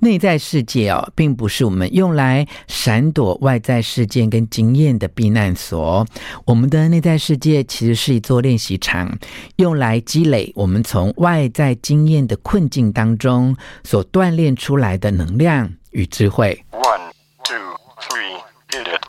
[0.00, 6.06] 内在世界哦，并不是我们用来闪躲外在事件跟经验的避难所。
[6.46, 9.18] 我们的内在世界其实是一座练习场，
[9.56, 16.64] 用来积累我们从外在经验的困境当中所锻炼出来的能量与智慧。
[16.72, 17.12] One,
[17.44, 17.56] two,
[18.00, 18.40] three,
[18.70, 19.00] hit it.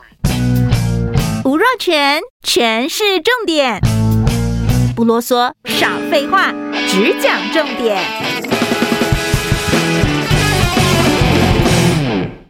[1.44, 3.80] 吴若全，全是重点，
[4.94, 6.52] 不啰嗦，少废话，
[6.86, 8.51] 只讲重点。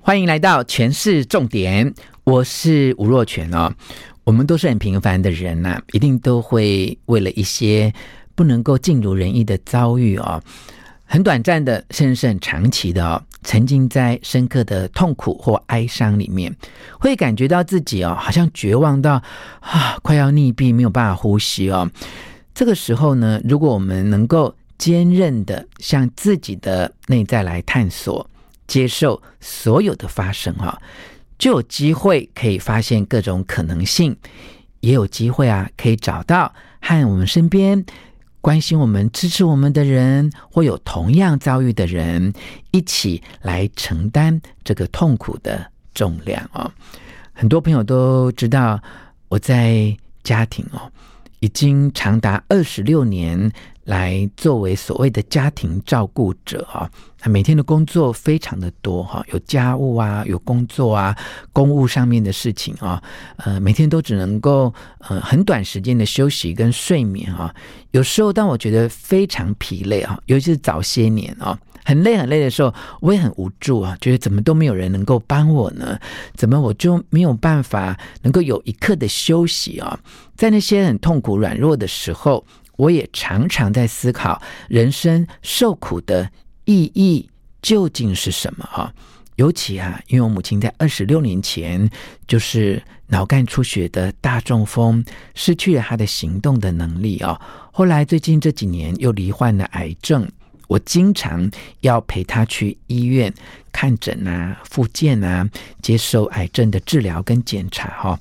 [0.05, 3.73] 欢迎来到全市重点，我是吴若权哦。
[4.25, 7.95] 我们都是很平凡的人呐、一定都会为了一些
[8.35, 10.43] 不能够尽如人意的遭遇哦，
[11.05, 16.53] 很短暂的，甚至是很长期的哦，沉浸在深刻的痛苦或哀伤里面，
[16.99, 19.23] 会感觉到自己哦，好像绝望到
[19.61, 21.89] 啊，快要溺毙，没有办法呼吸哦。
[22.53, 28.29] 这个时候呢，如果我们能够坚韧的向自己的内在来探索。
[28.67, 30.81] 接受所有的发生哈，
[31.39, 34.17] 就有机会可以发现各种可能性，
[34.81, 37.85] 也有机会啊，可以找到和我们身边
[38.41, 42.33] 关心我们、支持我们的人，或有同样遭遇的人，
[42.71, 46.71] 一起来承担这个痛苦的重量哦。
[47.33, 48.81] 很多朋友都知道，
[49.29, 50.91] 我在家庭哦，
[51.41, 53.53] 已经长达二十六年。
[53.85, 56.89] 来作为所谓的家庭照顾者啊，
[57.19, 61.17] 他每天的工作非常的多哈，有家务啊，有工作啊，
[61.53, 63.03] 公务上面的事情啊，
[63.39, 67.53] 呃，每天都只能够呃很短时间的休息跟睡眠啊。
[67.91, 75.99] 有时候当我觉得非常疲累啊，尤其是早些年啊，很累很累的时候，我也很无助啊，觉得怎么都没有人能够帮我呢？
[76.37, 79.99] 怎么我就没有办法能够有一刻的休息啊？
[80.37, 82.45] 在那些很痛苦软弱的时候。
[82.83, 86.29] 我也常常在思考人生受苦的
[86.65, 87.31] 意义
[87.61, 88.93] 究竟是什么啊？
[89.37, 91.89] 尤其啊，因为我母亲在二十六年前
[92.27, 95.05] 就是脑干出血的大中风，
[95.37, 97.41] 失去了她的行动的能力啊。
[97.71, 100.29] 后来最近这几年又罹患了癌症，
[100.67, 101.49] 我经常
[101.83, 103.33] 要陪她去医院
[103.71, 105.49] 看诊啊、复健啊，
[105.81, 108.19] 接受癌症的治疗跟检查哈。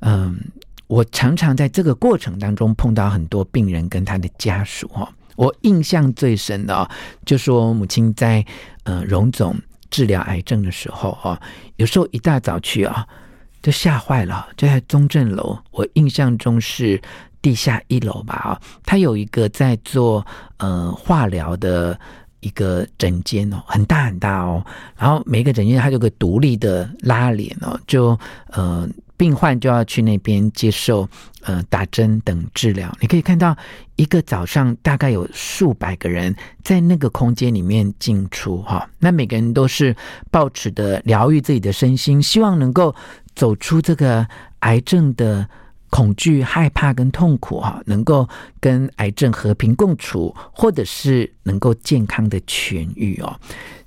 [0.00, 0.40] 嗯。
[0.88, 5.06] 我常常在这个过程当中碰到很多病人跟他的家属哈，
[5.36, 6.88] 我印象最深的哦，
[7.26, 8.44] 就是我母亲在
[8.84, 9.54] 呃荣总
[9.90, 11.38] 治疗癌症的时候哈，
[11.76, 13.06] 有时候一大早去啊，
[13.62, 16.98] 就吓坏了，就在中正楼，我印象中是
[17.42, 22.00] 地下一楼吧啊，他有一个在做呃化疗的
[22.40, 24.64] 一个诊间哦，很大很大哦，
[24.96, 28.18] 然后每个诊间它有个独立的拉帘哦，就
[28.52, 28.88] 呃。
[29.18, 31.06] 病患就要去那边接受
[31.42, 32.90] 呃打针等治疗。
[33.00, 33.54] 你可以看到
[33.96, 38.88] 一个早上大概有数百个人在那个空间里面进出哈。
[39.00, 39.94] 那每个人都是
[40.30, 42.94] 抱持的疗愈自己的身心，希望能够
[43.34, 44.26] 走出这个
[44.60, 45.46] 癌症的
[45.90, 48.28] 恐惧、害怕跟痛苦哈，能够
[48.60, 53.40] 跟癌症和平共处，或者是能够健康的痊愈哦。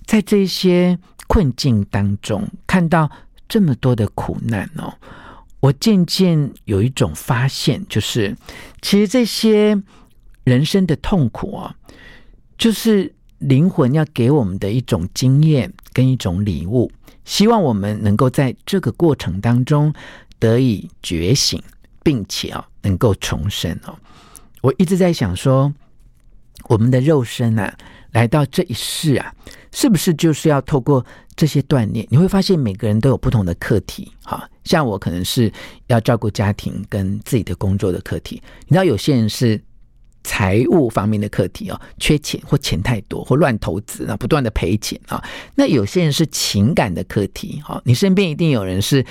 [0.06, 3.10] 在这些困境当中，看到
[3.48, 4.94] 这么多的苦难哦。
[5.62, 8.36] 我渐渐有一种发现，就是
[8.82, 9.82] 其实这些
[10.44, 11.76] 人生的痛苦啊，
[12.58, 16.92] 就是灵魂要给我们的一种经验跟一种礼物，
[17.26, 19.94] 希望我们能够在这个过程当中
[20.40, 21.62] 得以觉醒，
[22.04, 23.98] 并且啊能够重生哦。
[24.62, 25.72] 我一直在想说，
[26.66, 27.78] 我们的肉身啊，
[28.12, 29.34] 来到这一世啊，
[29.72, 31.06] 是不是就是要透过
[31.36, 32.06] 这些锻炼？
[32.10, 35.52] 你会发现每个人都有不同的课题，哈，像我可能是
[35.88, 39.62] 要照顾家庭跟自己的工作的课题，你知道有些人是
[40.24, 45.24] 财务方面的课题哦，缺钱或钱太多或乱投资啊，不断的赔钱啊。
[45.56, 49.04] 那有些人是情感的课题，哈，你身边一定有人是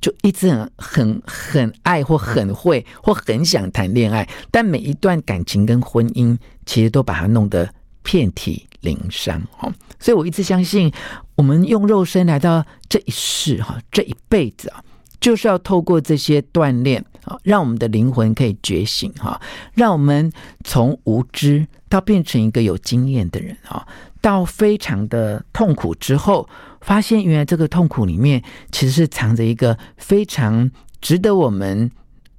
[0.00, 6.36] 就一直很很很爱或很会或很想谈恋爱，但每一段感情跟婚姻
[6.66, 7.72] 其实都把它弄得
[8.10, 9.70] 遍体鳞伤哦，
[10.00, 10.90] 所以我一直相信，
[11.34, 14.82] 我们用肉身来到这一世哈，这一辈子啊，
[15.20, 19.38] 就是要透过这些锻炼啊，让我们的灵魂可以觉醒哈，
[19.74, 20.32] 让我们
[20.64, 23.86] 从无知到变成一个有经验的人啊，
[24.22, 26.48] 到非常的痛苦之后，
[26.80, 30.70] 发现原来这个痛苦里面其实是藏着一个非常
[31.02, 31.90] 值得我们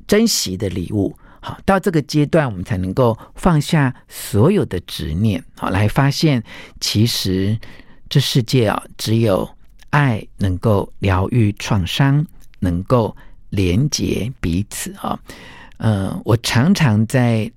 [0.08, 1.16] 珍惜的礼物。
[1.42, 6.44] 好，到这个阶段，我们才能够放下所有的执念，好，来发现
[6.80, 7.58] 其实
[8.10, 9.50] 这世界啊，只有
[9.90, 12.26] 爱能够疗愈创伤，
[12.60, 13.16] 能够
[13.50, 15.20] 连接彼此啊。
[15.78, 17.50] 嗯、呃，我常常在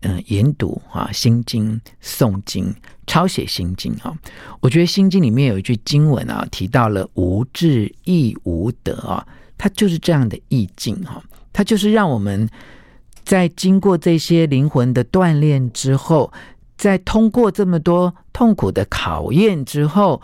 [0.00, 2.74] 嗯、呃、研读啊心经、诵经、
[3.06, 4.12] 抄写心经啊。
[4.60, 9.24] 我觉得心经里面有一句经文啊，提到了无智亦无得啊，
[9.56, 11.22] 它就是这样的意境哈，
[11.52, 12.48] 它就是让我们
[13.24, 16.32] 在经过这些灵魂的锻炼之后，
[16.76, 20.20] 在通过这么多痛苦的考验之后，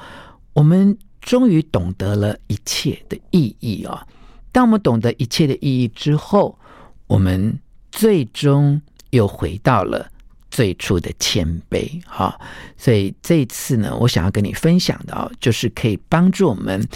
[0.54, 4.06] 我们终于懂得了一切的意义啊。
[4.52, 6.58] 当我们懂得一切的意义之后，
[7.06, 7.58] 我们
[7.92, 10.10] 最终又回到了
[10.50, 12.40] 最初的谦卑，哈。
[12.76, 16.88] 所以这一次呢，我想要跟你分享的啊，就是可以帮助我们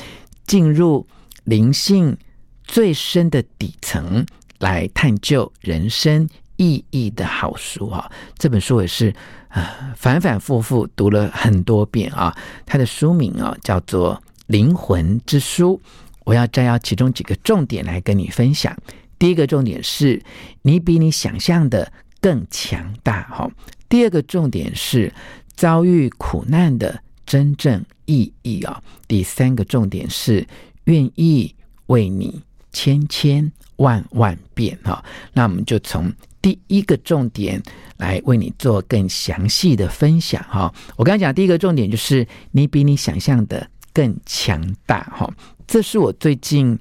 [0.47, 1.07] 进入
[1.45, 2.17] 灵性
[2.65, 4.25] 最深的底层，
[4.61, 8.11] 来探究人生意义的好书哈。
[8.39, 9.13] 这本书也是
[9.49, 12.37] 啊，反反复复读了很多遍啊。
[12.65, 14.15] 它的书名啊，叫做
[14.47, 15.81] 《灵魂之书》。
[16.25, 18.77] 我要摘要其中几个重点来跟你分享。
[19.19, 20.23] 第一个重点是
[20.63, 23.51] 你比你想象的更强大，哈。
[23.89, 25.13] 第二个重点是
[25.57, 28.81] 遭遇苦难的真正意义啊。
[29.09, 30.47] 第三个重点是
[30.85, 31.53] 愿意
[31.87, 32.43] 为你
[32.73, 35.05] 千千万万遍，哈。
[35.33, 36.13] 那我们就从
[36.43, 37.63] 第一个重点
[37.97, 40.73] 来为你做更详细的分享，哈。
[40.97, 45.33] 我刚才讲第一个重点就是你比你想象的更强大，哈。
[45.67, 46.79] 这是我最近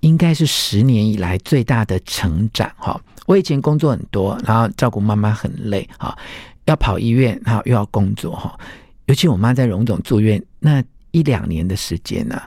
[0.00, 2.98] 应该是十年以来最大的成长哈！
[3.26, 6.16] 我以前工作很多，然后照顾妈妈很累哈，
[6.64, 8.58] 要跑医院，然后又要工作哈。
[9.04, 12.40] 尤其我妈在荣总住院那一两年的时间呢，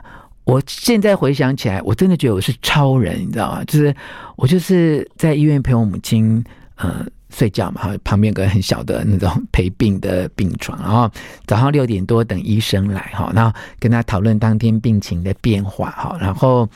[0.44, 3.64] 我现在回想起来，我真的觉得我是超人，你知道吗？
[3.64, 3.94] 就是
[4.36, 6.44] 我就是在医院陪我母亲，
[6.76, 7.04] 呃。
[7.30, 11.10] 睡觉嘛，旁边有个很小的那种陪病的病床，然后
[11.46, 16.68] 早上六点多等医生来，哈，然后跟他讨论当天病情的变化，哈，然后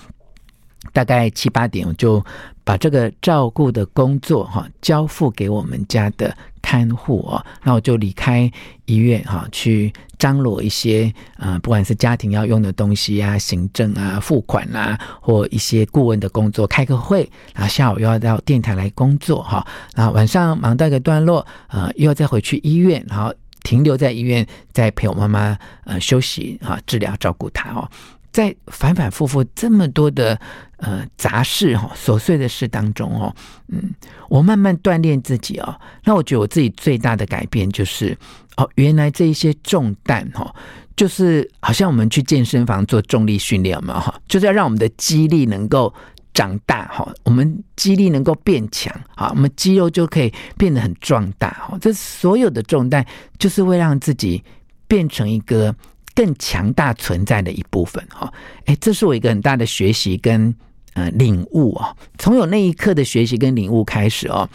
[0.92, 2.20] 大概七八点我就
[2.68, 8.52] 把这个照顾的工作，哈，交付给我们家的看护哦，然后我就离开
[8.84, 9.90] 医院，哈，去。
[10.18, 23.32] 张罗一些呃，不管是家庭要用的东西啊、行政啊、付款啊，或一些顾问的工作，开个会，然后下午又要到电台来工作哈，然后晚上忙到一个段落，呃，又要再回去医院，然后
[23.62, 27.88] 停留在医院，再陪我妈妈呃休息啊、治疗、照顾她哦，
[28.32, 30.38] 在反反复复这么多的
[30.78, 33.34] 呃杂事哈、琐碎的事当中哦，
[33.68, 33.94] 嗯，
[34.28, 38.16] 我慢慢锻炼自己哦，那我觉得我自己最大的改变就是。
[38.58, 40.52] 哦，原来这一些重担哈，
[40.96, 45.94] 就是好像我们去健身房做重力训练嘛哈，就是要让我们的肌力能够
[46.34, 51.78] 长大哈，我们肌力能够变强啊，我们肌肉就可以变得很壮大哈。
[51.80, 53.06] 这所有的重担，
[53.38, 54.42] 就是会让自己
[54.88, 55.72] 变成一个
[56.18, 58.32] 更强大存在的一部分哈。
[58.64, 60.52] 哎，这是我一个很大的学习跟
[60.94, 61.94] 呃领悟啊。
[62.18, 64.50] 从有那一刻的学习跟领悟开始哦。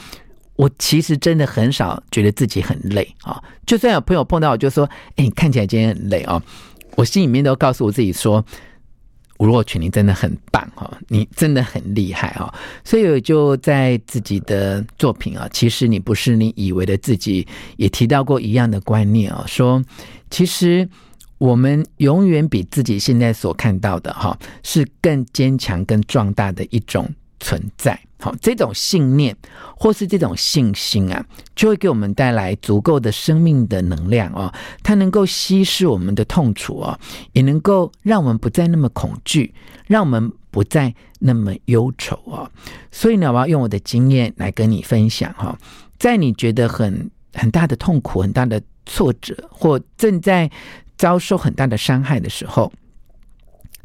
[0.57, 6.43] 我其实真的很少觉得自己很累啊，就算有朋友碰到我就说：“哎，你看起来今天很累啊。”
[6.95, 8.43] 我心里面都告诉我自己说
[9.39, 12.37] ：“吴若群，你真的很棒哈，你真的很厉害。”
[12.83, 19.81] 所以我就在自己的作品啊，其实你不是你以为的自己，也提到过一样的观念啊，说
[20.29, 20.87] 其实
[21.43, 27.05] 我们永远比自己现在所看到的哈，是更坚强、更壮大的一种
[27.41, 27.99] 存在。
[28.21, 29.35] 好，这种信念
[29.75, 34.49] 或是这种信心啊，就会给我们带来足够的生命的能量哦。
[34.81, 36.97] 它能够稀释我们的痛楚哦，
[37.33, 39.53] 也能够让我们不再那么恐惧，
[39.85, 42.49] 让我们不再那么忧愁哦。
[42.89, 45.59] 所以呢，我要用我的经验来跟你分享哈，
[45.99, 50.49] 在你觉得很很大的痛苦、很大的挫折，或正在
[50.97, 52.71] 遭受很大的伤害的时候。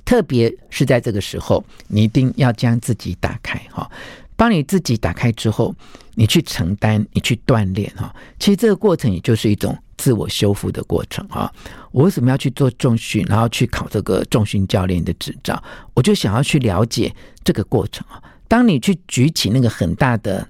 [0.05, 3.91] 特别是在这个时候，你一定要将自己打开哈。
[4.37, 5.75] 帮你自己打开之后，
[6.15, 8.15] 你去承担，你去锻炼哈。
[8.39, 11.53] 其实这个过程也就是一种自我修复的过程哈。
[11.93, 15.63] 我为什么要去做重训，然后去考这个重训教练的执照？
[15.93, 18.23] 我就想要去了解这个过程啊。
[18.47, 20.49] 当你去举起那个很大的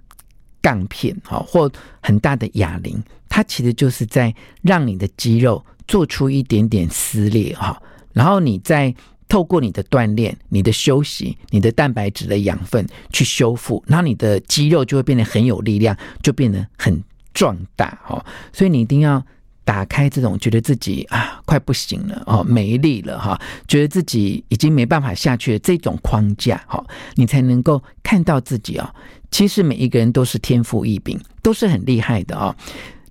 [0.62, 1.68] 杠片哈，或
[2.00, 8.94] 很大的哑铃，它其实就是在让你的肌肉做出一点点撕裂哈，然后你再。
[9.30, 16.98] 透过你的锻炼、你的休息、你的蛋白质的养分去修复，然后你的肌肉就会变得很有力量，就变得很
[17.34, 18.24] 壮大哦。
[18.54, 19.22] 所以你一定要
[19.66, 26.82] 打开这种觉得自己啊快不行了哦，没力了哈，觉得自己已经没办法下去的这种框架哈，
[27.16, 28.94] 你才能够看到自己哦。
[29.30, 32.56] 其实每一个人都是天赋异禀，都是很厉害的哦。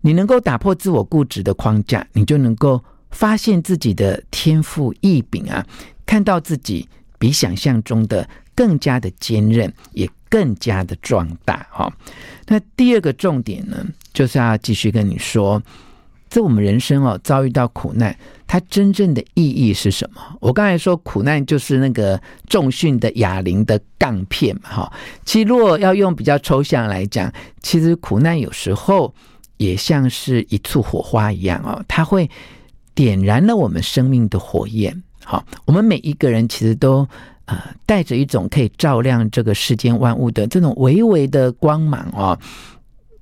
[0.07, 5.67] 你能够打破自我固执的框架，你就能够发现自己的天赋异禀啊。
[6.05, 6.87] 看到自己
[7.19, 11.91] 比想象中的更加的坚韧，也更加的壮大哈。
[12.45, 15.61] 那第二个重点呢，就是要继续跟你说，
[16.29, 20.21] 在我们人生哦，遭遇到苦难，它真正的意义是什么？
[20.39, 24.89] 我刚才说苦难就是那个重训的哑铃的杠片，哈。
[25.25, 27.29] 其实如果要用比较抽象来讲，
[27.61, 29.13] 其实苦难有时候
[29.57, 32.29] 也像是一簇火花一样哦，它会
[32.95, 35.03] 点燃了我们生命的火焰。
[35.23, 37.07] 好，我们每一个人其实都
[37.45, 42.37] 呃带着一种可以照亮这个世间万物的这种微微的光芒哦。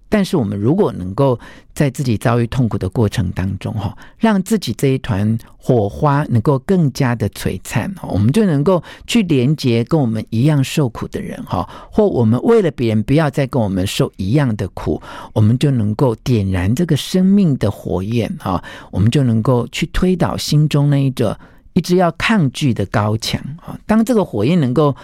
[0.08, 1.38] 但是我们如果能够
[1.74, 15.02] 在自己遭遇痛苦的过程当中哈，让自己这一团火花能够更加的璀璨，我们就能够去连接跟我们一样受苦的人哈，或我们为了别人不要再跟我们受一样的苦，
[15.34, 21.38] 我们就能够点燃这个生命的火焰哈，我们就能够去推倒心中那一个
[21.74, 23.78] 一直要抗拒的高墙啊。
[23.86, 24.96] 当这个火焰能够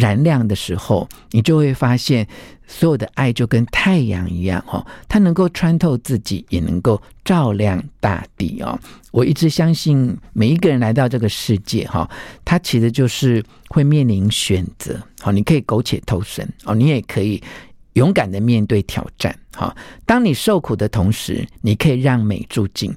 [0.00, 2.26] 燃亮的时候，你就会发现。
[2.72, 8.78] 所有的爱就跟太阳一样，哈，它能够穿透自己，也能够照亮大地哦。
[9.10, 12.08] 我一直相信，每一个人来到这个世界，哈，
[12.44, 14.96] 他其实就是会面临选择。
[15.18, 17.42] 好，你可以苟且偷生，哦，你也可以
[17.94, 19.36] 勇敢的面对挑战。
[19.54, 19.76] 哈，
[20.06, 22.92] 当你受苦的同时，你可以让美住进；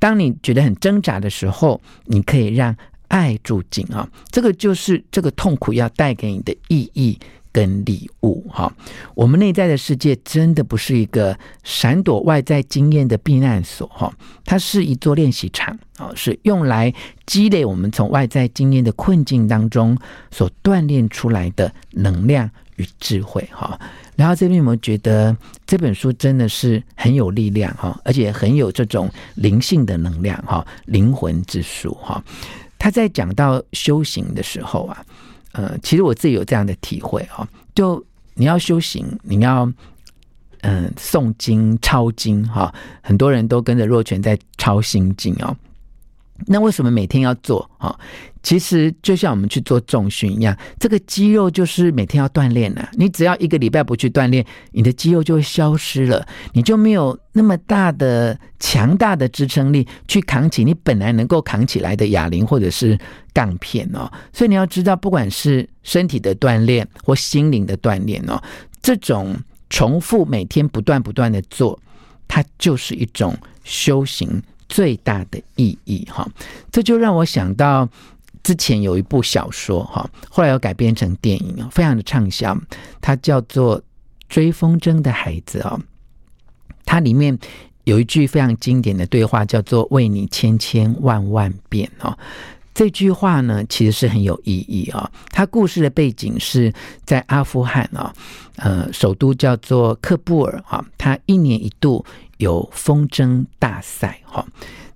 [0.00, 2.74] 当你觉得很挣扎的时候，你可以让
[3.12, 4.08] 爱住进啊。
[4.32, 7.18] 这个就是这个痛苦要带给你的意义。
[7.54, 8.74] 跟礼物哈，
[9.14, 14.10] 我们内在的世界真的不是一个闪躲外在经验的避难所哈，
[14.46, 16.90] 它是一座练习场啊，是用来
[17.26, 19.94] 积累我们从外在经验的困境当中
[20.30, 23.78] 所锻炼出来的能量与智慧哈。
[24.16, 32.24] 然后这边有没有觉得这本书真的是很有力量哈，而且很有这种灵性的能量哈，灵魂之书哈。
[32.82, 35.06] 他在讲到修行的时候啊。
[35.52, 38.02] 呃，其实我自己有这样的体会啊，就
[38.34, 39.70] 你要修行，你要
[40.62, 45.54] 嗯、诵经、抄经哈，很多人都跟着若泉在抄心经哦。
[46.46, 47.98] 那为什么每天要做啊？
[48.42, 52.88] 其实就像我们去做重训一样，这个肌肉就是每天要锻炼的。
[52.94, 62.98] 你只要一个礼拜不去锻炼，你的肌肉就会消失了，你就没有那么大的强大的支撑力去扛起你本来能够扛起来的哑铃或者是
[63.32, 64.10] 杠片哦。
[64.32, 68.42] 所以你要知道，不管是身体的锻炼或心灵的锻炼哦，
[68.82, 69.36] 这种
[69.70, 71.78] 重复每天不断不断的做，
[72.26, 74.42] 它就是一种修行。
[74.72, 76.26] 最大的意义哈，
[76.70, 77.86] 这就让我想到
[78.42, 82.58] 之前有一部小说哈，后来又改编成电影，非常的畅销，
[83.02, 83.78] 它叫做
[84.30, 85.78] 《追风筝的孩子》哦。
[86.86, 87.38] 它里面
[87.84, 92.16] 有一句非常经典的对话，叫做“为你千千万万遍”哦。
[92.72, 95.10] 这句话呢，其实是很有意义啊。
[95.28, 96.72] 它故事的背景是
[97.04, 98.10] 在阿富汗啊，
[98.56, 102.02] 呃，首都叫做喀布尔啊，它一年一度。
[102.42, 104.44] 有风筝大赛哈，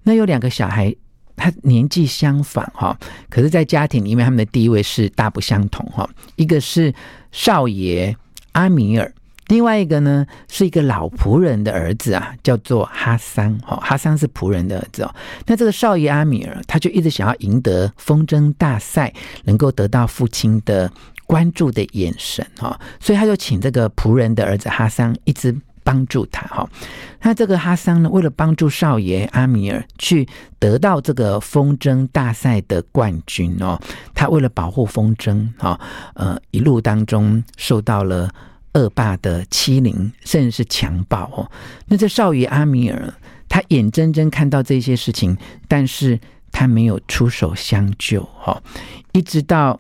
[0.03, 0.95] 那有两个小孩，
[1.37, 2.99] 他年纪相仿哈，
[3.31, 6.09] 可是，在家庭里面，他们的地位是大不相同哈。
[6.35, 6.93] 一个是
[7.31, 8.15] 少爷
[8.53, 9.13] 阿米尔，
[9.47, 13.77] 另外一个呢是一个老仆人的儿子啊，叫做哈桑哈。
[13.77, 15.15] 哈桑是仆人的儿子哦。
[15.47, 20.91] 那这个少爷阿米尔，他就一直想要赢得风筝大赛，能够得到父亲的
[21.27, 25.57] 关注的眼神哈，所以他就请这个仆人的儿子哈桑一直。
[25.87, 26.69] 帮助他哈，
[27.23, 30.29] 那这个哈桑呢，为了帮助少爷阿米尔去
[30.59, 33.81] 得到这个风筝大赛的冠军哦，
[34.13, 35.79] 他为了保护风筝哈，
[36.15, 38.29] 呃，一路当中受到了
[38.73, 41.49] 恶霸的欺凌，甚至是强暴哦。
[41.87, 43.15] 那这少爷阿米尔，
[43.49, 45.37] 他眼睁睁看到这些事情，
[45.69, 46.19] 但是
[46.51, 48.61] 他没有出手相救哈，
[49.13, 49.79] 一直到。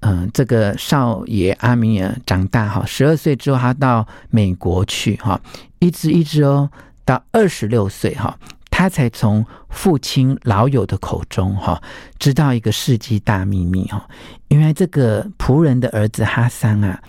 [0.00, 5.40] 嗯，这个少爷阿米尔长大哈，十二岁之后他到美国去哈，
[5.78, 6.70] 一直一直哦，
[7.04, 8.38] 到二十六岁哈，
[8.70, 11.82] 他才从父亲老友的口中哈，
[12.18, 14.06] 知道一个世纪大秘密哈，
[14.48, 17.02] 原来这个仆人的儿子哈桑啊，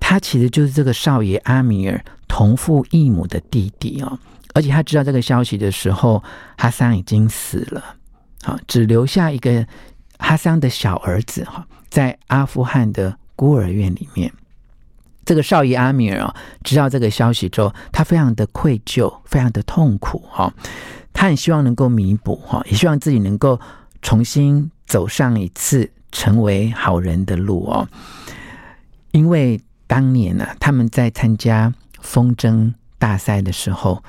[0.00, 4.18] 他其实就是这个少爷阿米尔同父异母的弟弟哦，
[4.52, 6.22] 而且他知道这个消息的时候，
[6.58, 7.82] 哈桑已经死了，
[8.42, 9.64] 好，只留下一个
[10.18, 11.66] 哈桑的小儿子哈。
[11.88, 14.32] 在阿富汗的孤儿院里面，
[15.24, 20.52] 这个少爷阿米尔啊，知道这个消息之后，他非常的愧疚，非常的痛苦哈。
[21.12, 23.58] 他很希望能够弥补哈，也希望自己能够
[24.02, 27.88] 重新走上一次成为好人的路哦。
[29.12, 34.02] 因为当年呢、啊，他们在参加风筝大赛的时候，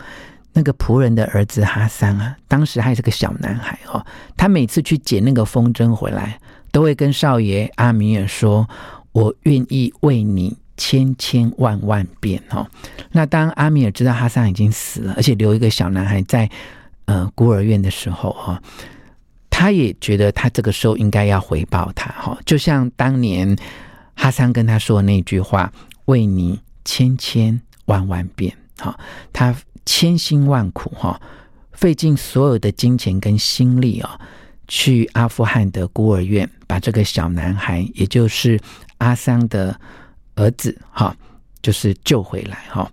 [0.54, 4.06] 那个仆人的儿子哈桑啊，当时还是个小男孩哦，
[4.36, 6.40] 他每次去捡那个风筝回来。
[6.72, 8.68] 都会跟少爷阿米尔说
[9.14, 12.70] ：“我愿意为你千千万万遍哈。
[13.12, 16.50] 那当阿米尔知道哈桑已经死了，而且留一个小男孩在
[17.06, 18.62] 呃孤儿院的时候哈，
[19.50, 23.58] 他也觉得他这个时候应该要回报他哈，就像当年
[24.16, 25.72] 哈桑跟他说的那句话
[26.06, 28.96] ：“为你千千万万遍。”哈，
[29.34, 29.56] 他
[29.88, 31.20] 千辛万苦哈，
[31.72, 34.20] 费尽所有的金钱跟心力啊，
[34.68, 38.60] 去阿富汗的孤儿院把这个小男孩，也就是
[38.98, 39.80] 阿桑的
[40.36, 41.16] 儿子哈，
[41.62, 42.90] 就是救回来哈。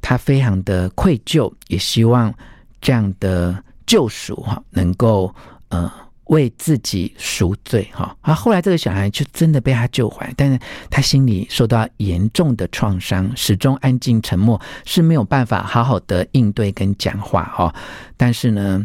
[0.00, 2.32] 他非常的愧疚，也希望
[2.80, 5.34] 这样的救赎哈，能够
[5.68, 5.90] 呃。
[6.26, 8.34] 为自己赎罪，哈啊！
[8.34, 10.58] 后来这个小孩就真的被他救回来，但是
[10.90, 17.72] 他心里受到严重的创伤，始终安静沉默，是没有办法好好的应对跟讲话，哈。
[18.16, 18.84] 但是呢，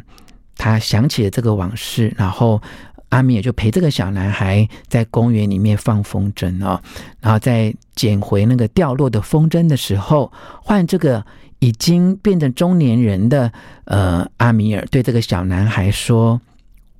[0.58, 2.62] 他想起了这个往事，然后
[3.10, 6.81] 阿米尔就陪这个小男孩在公园里面放风筝哦，
[7.20, 10.31] 然后在捡回那个掉落的风筝的时候，
[10.63, 11.25] 换这个
[11.60, 13.51] 已经变成中年人的
[13.86, 16.41] 呃阿米尔对这个小男孩说。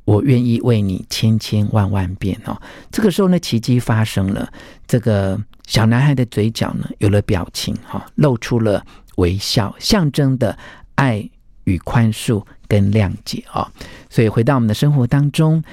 [0.04, 2.60] 我愿意为你千千万万遍哦！
[2.92, 4.52] 这个时候呢，奇迹发生了，
[4.88, 8.84] 这个小男孩的嘴角呢有了表情哈，露出了
[9.18, 10.58] 微笑，象征的
[10.96, 11.30] 爱
[11.66, 13.68] 与宽恕跟谅解哦。
[14.10, 15.64] 所以回到我们的生活当中，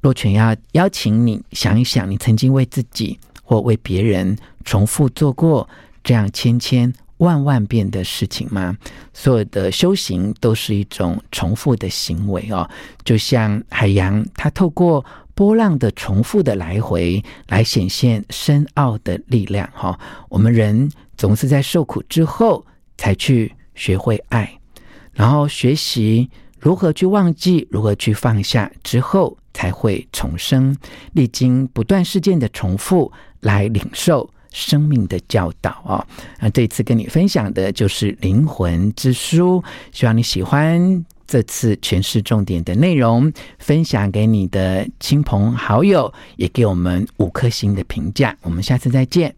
[0.00, 5.68] 若泉要邀请你想一想，你曾经为自己或为别人重复做过
[6.02, 6.92] 这样千千。
[7.18, 8.76] 万万遍的事情吗？
[9.14, 12.68] 所有的修行都是一种重复的行为哦，
[13.04, 19.98] 就像海洋，它透过波浪的重复的来回，来显现深奥的力量哈、哦。
[20.28, 22.66] 我们人总是在受苦之后，
[22.98, 24.58] 才去学会爱，
[25.14, 26.28] 然后学习
[26.58, 30.76] 如何去忘记，如何去放下之后，才会重生。
[31.12, 34.28] 历经不断事件的重复，来领受。
[34.56, 36.06] 生命的教导啊，
[36.38, 48.36] 那这次跟你分享的就是灵魂之书，希望你喜欢这次诠释重点的内容，分享给你的亲朋好友，也给我们五颗星的评价。
[48.42, 49.34] 我们下次再见。